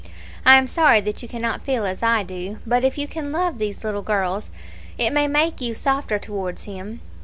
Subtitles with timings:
[0.47, 3.59] I am sorry that you cannot feel as I do; but if you can love
[3.59, 4.49] these little girls,
[4.97, 7.01] it may make you softer towards him.